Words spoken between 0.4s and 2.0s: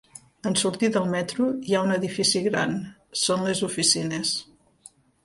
En sortir del metro hi ha un